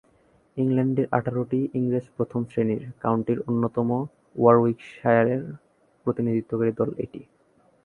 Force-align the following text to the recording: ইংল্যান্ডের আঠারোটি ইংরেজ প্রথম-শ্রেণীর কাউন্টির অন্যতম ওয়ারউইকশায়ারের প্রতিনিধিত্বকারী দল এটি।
ইংল্যান্ডের 0.57 1.07
আঠারোটি 1.11 1.59
ইংরেজ 1.73 2.05
প্রথম-শ্রেণীর 2.15 2.83
কাউন্টির 3.01 3.39
অন্যতম 3.47 3.89
ওয়ারউইকশায়ারের 4.35 5.43
প্রতিনিধিত্বকারী 6.05 6.71
দল 6.79 6.89
এটি। 6.97 7.21